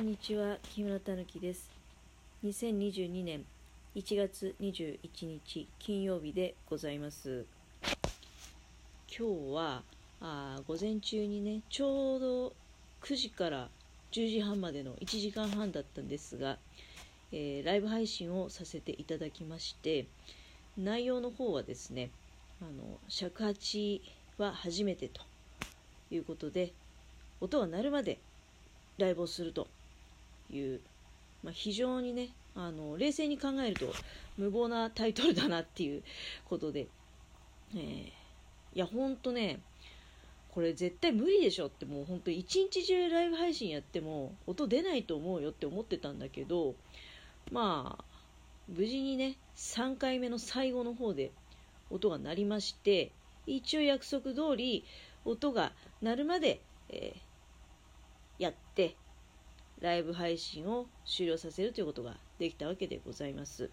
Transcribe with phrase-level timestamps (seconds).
[0.00, 1.70] こんにちは木村たぬきです。
[2.42, 3.44] 2022年
[3.94, 7.44] 1月21日金曜日でございます。
[9.14, 9.82] 今日は
[10.22, 12.54] あ午前中にねちょうど
[13.02, 13.68] 9時から
[14.12, 16.56] 10時半までの1時間半だったんですが、
[17.30, 20.06] えー、ライブ配信をさせていただきまして
[20.78, 22.08] 内容の方はですね
[22.62, 24.00] あの尺八
[24.38, 25.20] は初めてと
[26.10, 26.72] いうことで
[27.42, 28.18] 音が鳴るまで
[28.96, 29.68] ライブをすると
[30.52, 30.80] いう、
[31.42, 33.92] まあ、非常にねあの冷静に考えると
[34.36, 36.02] 無謀なタイトルだなっていう
[36.48, 36.88] ことで、
[37.74, 38.12] えー、い
[38.74, 39.60] やほんとね
[40.52, 46.74] これ絶対無理でしょってもうほんと一日中ライブ配信やっても音出ないと思うよって思ってたんだけど
[47.52, 48.04] まあ
[48.68, 51.30] 無事にね3回目の最後の方で
[51.90, 53.12] 音が鳴りまして
[53.46, 54.84] 一応約束通り
[55.24, 55.72] 音が
[56.02, 58.96] 鳴るまで、えー、やって
[59.80, 63.70] ライブ配信を終了させるということができたわけでございます。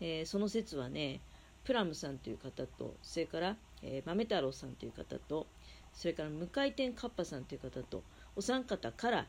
[0.00, 1.20] えー、その説はね、
[1.64, 5.46] プラムさんという方と、それから、えー、豆太郎さんという方と、
[5.92, 8.02] それから無回転カッパさんという方と、
[8.36, 9.26] お三方から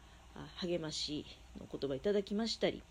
[0.57, 1.25] 励まし
[1.59, 2.83] の言葉いただきましたり、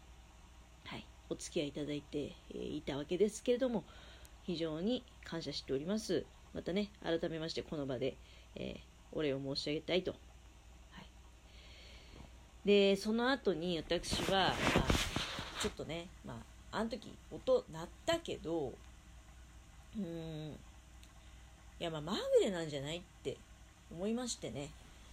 [0.84, 3.84] はい、お付き合いいただいて、いたわけですけれども、
[4.42, 6.24] 非常に感謝しております。
[6.52, 8.16] またね、改めましてこの場で、
[8.56, 10.14] えー、お礼を申し上げたいと
[12.64, 14.54] で、その後に私は、まあ、
[15.60, 16.40] ちょっとね、ま
[16.72, 18.72] あ、あの時音鳴ったけど、
[19.96, 20.56] うーん、い
[21.78, 23.36] や、まあ、まぐれなんじゃないって
[23.90, 24.70] 思いましてね、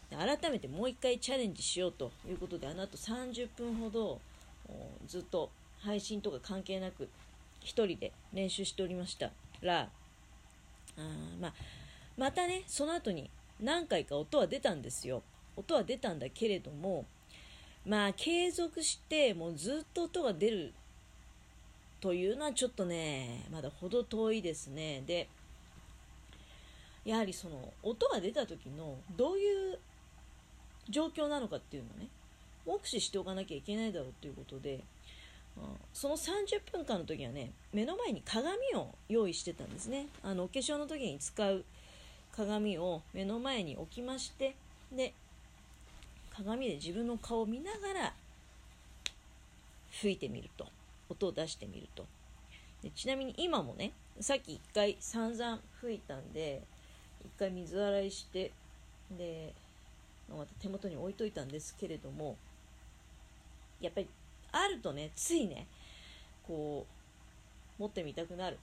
[0.10, 4.20] 改めてもう一回チャレンジしようということで、あの後30分ほど、
[5.08, 5.50] ずっと
[5.82, 7.10] 配信とか関係なく、
[7.62, 9.90] 一人で練習しておりましたら、
[10.98, 11.02] あ
[11.40, 11.54] まあ、
[12.18, 13.30] またね、その後に
[13.60, 15.22] 何回か音は出たんですよ。
[15.56, 17.06] 音は出たんだけれども、
[17.86, 20.74] まあ継続してもうずっと音が出る
[22.00, 25.04] というのはちょっとねまだ程遠いですね。
[25.06, 25.28] で
[27.06, 29.80] やはりその音が出た時のどういう
[30.90, 32.08] 状況なのかっていうのね
[32.66, 34.76] 目視しておかなきゃいけないだろうということで、
[35.58, 35.64] うん、
[35.94, 40.08] その30分間の時はね目の前に鏡を用意してたんですね。
[40.24, 41.64] あのお化粧の時に使う
[42.36, 44.56] 鏡を目の前に置きまして
[44.92, 45.14] で
[46.44, 48.14] 鏡で自分の顔を見ながら
[49.92, 50.66] 吹いてみると。
[51.12, 52.06] 音を出してみると。
[52.82, 56.62] でちなみに今もねさっき一回散々吹いたんで
[57.24, 58.52] 一回水洗いして
[59.16, 59.54] で
[60.30, 62.38] また手元に置いといたんですけれども
[63.80, 64.08] やっぱり
[64.52, 65.68] あるとねついね
[66.48, 66.86] こ
[67.78, 68.58] う持ってみたくなる。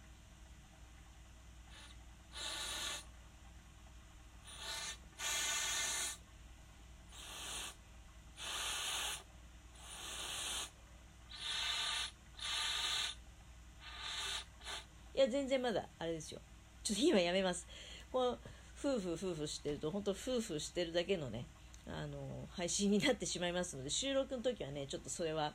[15.28, 16.40] 全然まだ、あれですよ。
[16.82, 17.66] ちょっと今やめます。
[18.12, 18.38] この、
[18.78, 21.44] 夫婦夫婦してると、本当夫婦してるだけのね、
[21.86, 25.52] あの、配信になってしまいますので、収録の時はね、ちょっとそれは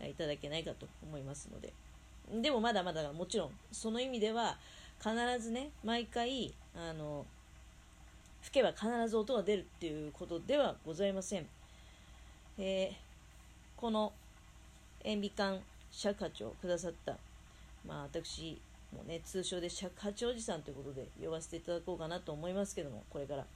[0.00, 1.72] いただけないかと思いますので。
[2.32, 4.58] でもまだまだもちろん、その意味では、
[4.98, 7.24] 必ずね、毎回、あの、
[8.42, 11.46] 吹けば必ず音が出るっていうことではございません。
[12.58, 14.12] えー、この
[15.04, 15.60] 塩ビ管
[15.90, 17.16] 尺八をくださった、
[17.86, 18.60] まあ私、
[18.94, 23.46] もうね、通称で尺八おじさんということで呼ばせていただこうかなと思いますけども、これから。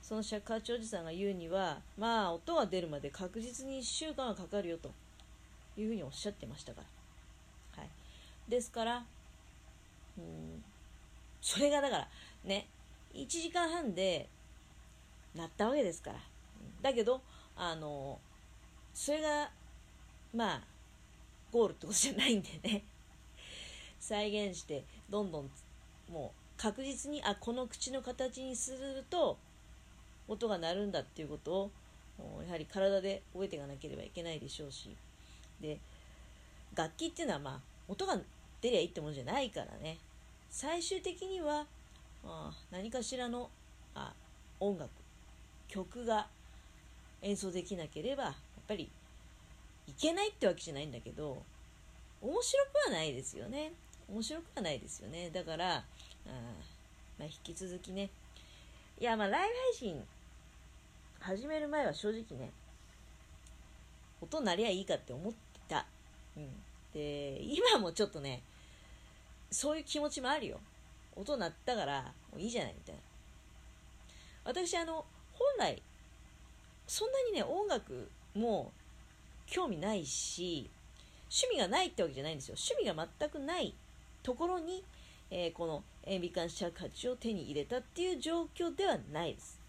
[0.00, 4.90] その尺八おじさんが言うには、まあ、音が出るまで確実に1週間はかかるよと
[5.78, 6.82] いうふうにおっしゃってましたか
[7.76, 7.82] ら。
[7.82, 7.90] はい。
[8.46, 9.04] ですから、
[10.18, 10.62] うん、
[11.40, 12.08] それがだから、
[12.44, 12.68] ね、
[13.14, 14.28] 1時間半で
[15.34, 16.18] なったわけですから。
[16.82, 17.22] だけど、
[17.56, 18.18] あの、
[18.92, 19.50] それが、
[20.34, 20.60] まあ、
[21.50, 22.84] ゴールってことじゃないんでね。
[24.06, 25.50] 再現してどんどん
[26.12, 29.38] もう確実にあこの口の形にすると
[30.28, 31.70] 音が鳴るんだっていうこと
[32.18, 34.94] をやはり体で覚えていかなければいけないでしょうし。
[35.60, 35.78] で
[36.74, 38.18] 楽器っていうのはまあ音が
[38.60, 39.96] 出りゃいいってものじゃないからね。
[40.50, 41.64] 最終的には、
[42.22, 43.48] まあ、何かしらの
[43.94, 44.12] あ
[44.60, 44.90] 音楽
[45.68, 46.26] 曲が
[47.22, 48.34] 演奏できなければやっ
[48.68, 48.90] ぱり
[49.88, 51.42] いけないってわけじゃないんだけど
[52.20, 53.72] 面白くはないですよね。
[54.08, 55.30] 面白くはないですよね。
[55.30, 55.82] だから、あ
[57.18, 58.10] まあ、引き続きね。
[59.00, 60.04] いや、まあ、ライブ配信
[61.20, 62.50] 始める前は正直ね、
[64.20, 65.86] 音鳴りゃいいかって思ってた。
[66.36, 66.48] うん。
[66.92, 68.42] で、今もちょっとね、
[69.50, 70.60] そういう気持ちもあるよ。
[71.16, 72.02] 音鳴ったから、
[72.32, 73.00] もういいじゃないみたいな。
[74.44, 75.82] 私、あの、本来、
[76.86, 78.72] そんなにね、音楽も
[79.46, 80.70] 興味ないし、
[81.30, 82.56] 趣味がないってわけじゃないんですよ。
[82.58, 83.74] 趣味が全くない
[84.24, 84.82] ところに、
[85.30, 89.60] えー、この塩ビ管尺八を手に入れたっていう状況ではないです。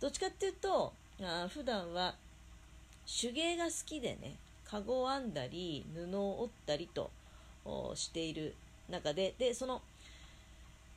[0.00, 0.92] どっちかっていうと、
[1.22, 2.14] あ普段は
[3.06, 7.10] 手芸が好きでね、カゴを編んだり、布を折ったりと
[7.94, 8.54] している
[8.88, 9.82] 中で、で、その、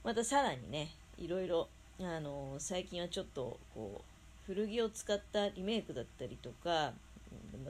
[0.04, 1.68] またさらにね、いろいろ、
[2.00, 6.94] あの最近はちょっと、こう、古着を使ったリメイクだったりとか、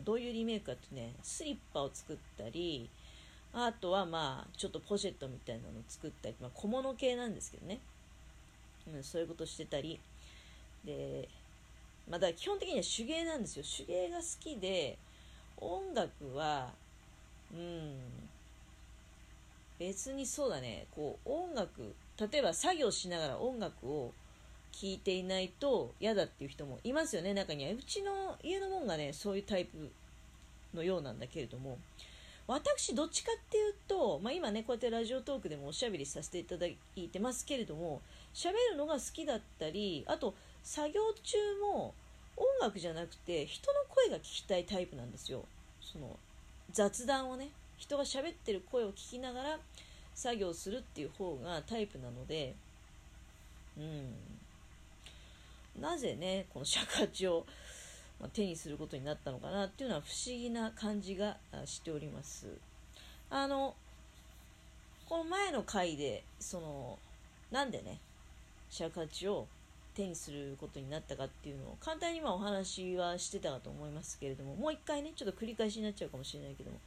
[0.04, 2.90] どういうリメイクかってね、スリッパを作ったり、
[3.54, 7.80] あとはまあ、ちょっとポシェットみたいなの作ったり、まあ、小物系なんですけどね。
[8.92, 10.00] うん、そういうことしてたり。
[10.84, 11.30] で、
[12.10, 13.64] まあ、だ基本的には手芸なんですよ。
[13.64, 14.98] 手芸が好きで、
[15.58, 16.74] 音楽は、
[17.54, 17.94] うん、
[19.80, 24.12] 別にそうだね、こう、音楽、例えば作業しながら音楽を
[24.72, 27.72] 聴いていないと嫌だっていう人もいますよね、中には。
[27.72, 29.92] うちの家のもんがね、そういうタイプ
[30.74, 31.78] のようなんだけれども、
[32.46, 38.02] 私、どっちかっていうと、まあ、今ね、こうやってラジオトークでもおしゃべりさせていただいてますけれども、
[38.34, 41.94] 喋るのが好きだったり、あと、作業中も
[42.36, 45.46] 音楽じゃなくて、人の声が聞きたいタイプなんですよ。
[45.82, 46.18] その、
[46.72, 49.60] 雑談をね、人が喋ってる声を聞きながら
[50.16, 52.56] 作業するっていう方がタイプなので、
[53.78, 54.14] うん。
[55.82, 57.46] なぜね、この尺八を
[58.20, 62.48] まあ手にすることになったのかなっていうのは不思議な感じがしております。
[63.30, 63.76] あの、
[65.10, 67.00] この前の回で、その、
[67.52, 68.00] なんでね、
[68.70, 69.48] 尺八を
[69.96, 76.78] 手にすることになったかっていうのを簡単に今お話はしてたかと思いますけれども、もう一回ね、ちょっと繰り返しになっちゃうかもしれないけども、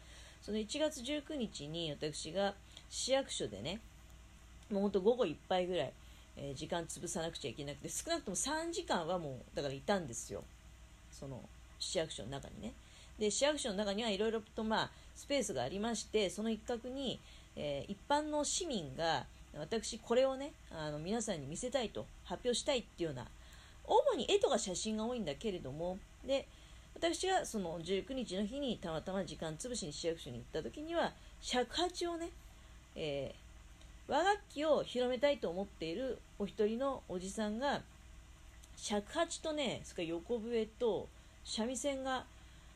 [0.42, 2.54] その1月19日に私が
[2.90, 3.80] 市役所でね、
[4.70, 5.92] もうほんと午後いっぱいぐらい、
[6.36, 10.42] えー、時間潰さなくちゃいけなくて、少なくとも3時間はもう、だからいたんですよ。
[11.18, 11.40] その
[11.78, 12.72] 市役所の中にね。
[13.18, 17.18] で、市役所の中にはいろいろとまあ、スペースがありまして、その一角に、
[17.56, 19.24] えー、一般の市民が、
[19.58, 23.26] 私これをね、あの皆さんに見せたいと、発表したいっていうような、
[23.84, 26.46] 主に絵とか写真が多いんだけれども、で、
[26.94, 32.30] 私がその19日の日にたまたま時間つぶしに市役所に行った時には、尺八をね、
[32.94, 37.82] えー、和楽器を広めたいと思っているお一人のおじさんが、
[38.76, 41.08] 尺八とね、それから横笛と
[41.44, 42.24] 三味線が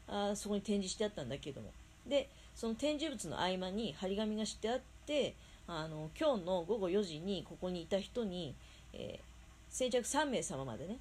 [0.08, 1.70] あそこに展示してあったんだけども。
[2.06, 5.35] で、その展示物の合間に張り紙がしてあって、
[5.67, 8.55] あの今日の午後4時にここにいた人に、
[8.93, 9.23] えー、
[9.69, 10.99] 先着3名様までね、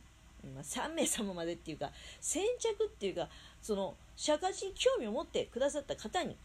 [0.53, 1.91] まあ、3名様までっていうか、
[2.21, 3.27] 先着っていうか、
[3.61, 6.35] その、尺八に興味を持ってくださった方に、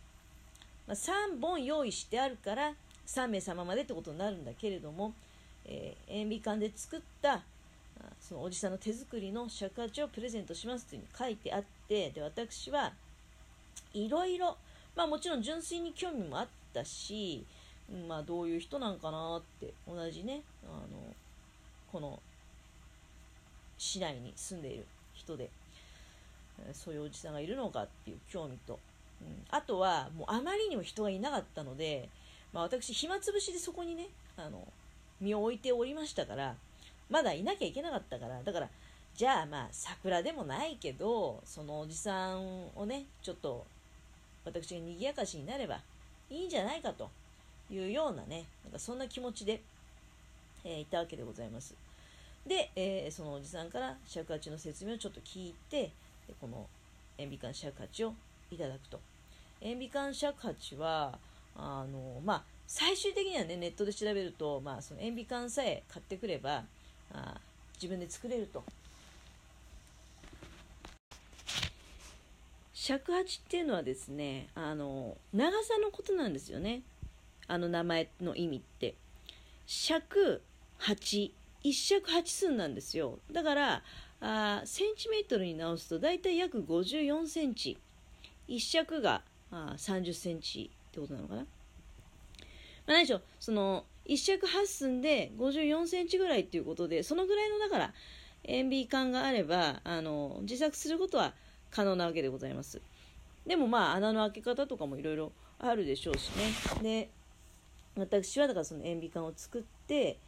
[0.87, 2.75] まあ、3本用意してあるから、
[3.07, 5.13] 3名様までってことになるんだけれども、
[5.67, 7.43] えー、塩ビ管で作った
[8.21, 12.93] そのおじさんの手作りの尺八をプレゼントしますというふうに書いてあってで私は
[13.93, 14.57] いろいろ
[14.97, 17.45] まあもちろん純粋に興味もあったし、
[18.09, 21.15] まあどういう人なんかなって同じねあの
[21.93, 22.21] この
[23.77, 25.51] 市内に住んでいる人で
[26.73, 28.79] そういうおじさんがいるのかっていう興味と、
[29.21, 32.09] うん、あとはもうあまりにも人がいなかったので、
[32.53, 34.07] まあ、私暇つぶしでそこにね
[34.37, 34.67] あの
[35.21, 36.55] 身を置いておりましたから
[37.11, 38.69] まだいなきゃいけなかったから、だから、
[39.15, 43.65] じゃあまあ桜でもないけど、そのおじさんをね、ちょっと
[44.45, 45.81] 私が賑やかしになれば
[46.31, 47.09] いいんじゃないかと
[47.71, 49.61] いうようなね、なんかそんな気持ちで、
[50.65, 51.75] えー、いたわけでございます。
[52.47, 55.93] で、えー、そのおじさんから尺八の説明をちょっと聞いて、
[56.27, 56.67] でこの
[57.19, 58.15] 塩ビ管尺八を
[58.51, 59.01] いただくと。
[59.61, 61.19] 塩ビ管尺八は、
[61.57, 66.65] あの、まあ、最終的にはね、ネットで調べると、まあ、その塩ビ管さえ買ってくれば、
[67.13, 67.41] あ
[67.75, 68.65] 自分で作れると。
[72.73, 76.83] 尺八っていうのはですね、あの、長さのことなんですよね。
[77.47, 78.95] あの名前の意味って。
[79.67, 80.43] 尺
[80.81, 81.31] 8、
[81.63, 83.19] 一尺8寸なんですよ。
[83.33, 83.83] だから、
[84.21, 87.79] あセンチメートルに直すと大体約54センチ。
[88.47, 91.41] 一尺があ30センチってことなのかな。
[91.41, 97.95] まあ、何でしょう、その、1尺8寸で54センチぐらいっていうことで、そのぐらいのだから
[98.45, 101.35] 塩ビ管があれば、あの、自作することは
[101.71, 102.81] 可能なわけでございます。
[103.47, 106.53] でもまあ穴の開け方とかもいろいろあるでしょうしね。
[106.83, 107.11] で、
[107.97, 110.19] 私はだからその塩ビ管を作って、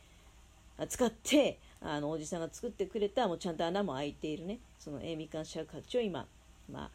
[0.88, 6.26] 使って、あの、おじさんが作ってくれた、もうちゃんと穴も開いているね、その塩ビ管尺八を今、
[6.71, 6.90] まあ、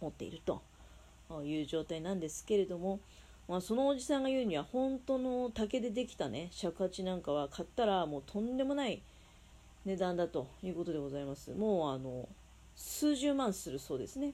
[0.00, 0.62] 持っていると
[1.44, 3.00] いう状態なんですけれども、
[3.52, 9.02] まあ、そのおじさんが言うには本当の竹でできたね尺八なんかは買ったらもうとんでもない
[9.84, 11.50] 値段だということでございます。
[11.50, 12.26] もうあの
[12.74, 14.32] 数十万するそうですね。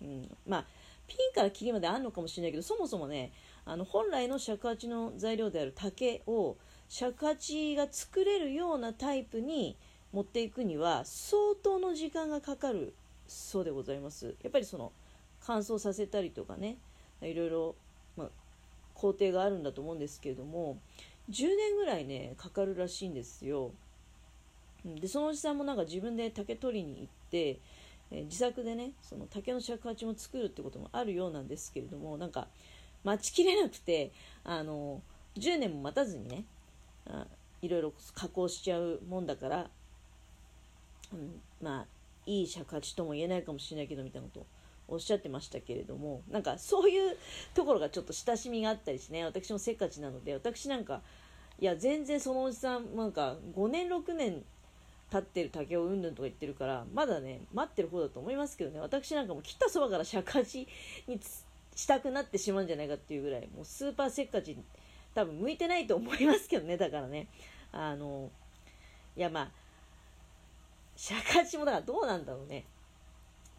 [0.00, 0.64] うん、まあ
[1.06, 3.32] ピンからキリまであるのかもしれないけどそもそもね
[3.66, 6.56] あの本来の尺八の材料である竹を
[6.88, 9.76] 尺八が作れるようなタイプに
[10.10, 12.94] 持っていくには相当の時間がかかる
[13.26, 14.36] そうでございます。
[14.42, 14.90] やっぱりその
[15.40, 16.78] 乾燥させたりとかね
[17.20, 17.74] いろいろ、
[19.04, 20.78] 工程があるんだと思うんですけれども
[21.30, 23.72] 10年ぐらいねかかるらしいんですよ
[24.82, 27.58] でそのおじさんもなんか自分で竹取りに行って、
[28.10, 32.48] えー、自作でねその竹の尺八も作るってこともあるようなんですけれどもなんか
[33.02, 34.10] 待ちきれなくて
[34.42, 35.02] あの
[35.36, 36.44] 10年も待たずにね
[37.06, 37.26] あ
[37.60, 39.66] いろいろ加工しちゃうもんだから、
[41.12, 41.86] うん、まあ
[42.26, 44.46] いい尺八とも言えないかもしれないけどみたいなことを
[44.88, 47.16] おっしゃってましたけれどもなんかそういう
[47.54, 51.00] ところがちょっと親しみがあったりしてね私もせっかちなので私なんか
[51.58, 54.42] いや全然そのおじさんなんか5年6年
[55.10, 58.80] 立ってる竹をうんぬんとか言ってるからまだね待ってる方だと思いますけどね。
[58.80, 60.66] 私なんかも切ったそばから尺八
[61.06, 61.20] に
[61.74, 64.56] したくなってしまうんじゃないかっていうぐらいもうスーパーせっかち
[65.14, 67.28] 多分向いてないと思いますけどねだからね。
[67.72, 68.30] あの
[69.16, 69.50] いやまあ
[70.96, 72.64] 尺八もだからどうなんだろうね。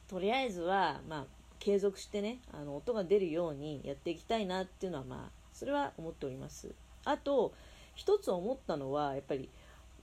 [0.07, 1.25] とりあえずはまあ
[1.59, 6.73] 継続してねあの音が出るようにやっていきたいなっていうのはまあそれは思っております。
[7.05, 7.53] あと
[7.95, 9.49] 一つ思ったのはやっぱり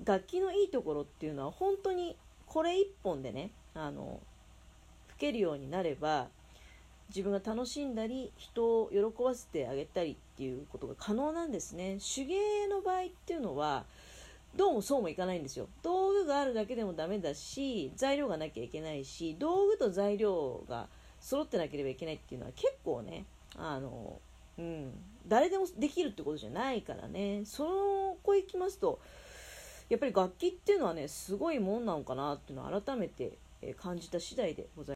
[0.04, 2.16] 楽器のいいところっていうのは本当に
[2.46, 4.20] これ一本でねあの
[5.08, 6.28] 吹けるようになれば
[7.08, 11.98] 自分が楽しんだり人を喜ばせてあげたりっていうことが可能なんですね。
[12.14, 13.84] 手芸の場合っていうのは
[14.54, 20.88] どうもそうもいかないんですよ道具があるだけでもダメだし材料がなきゃいけないし道具と材料が
[21.20, 23.24] 揃ってなければいけないっていうのは結構ね
[23.56, 24.20] あの
[24.58, 24.90] うん
[25.26, 29.00] 誰でもできるってことじゃないからねそこ行きますと
[29.88, 33.38] やっぱり楽器っていうのはねすごいもんなのかなっていうのを改めて
[33.80, 34.90] 感じた次第でございます。